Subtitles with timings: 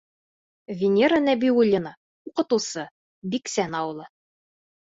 [0.79, 1.93] Венера НӘБИУЛЛИНА,
[2.31, 2.89] уҡытыусы,
[3.37, 4.11] Биксән ауылы: